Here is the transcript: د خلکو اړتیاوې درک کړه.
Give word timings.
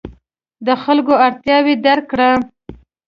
د 0.65 0.67
خلکو 0.83 1.13
اړتیاوې 1.25 1.75
درک 1.85 2.05
کړه. 2.11 2.29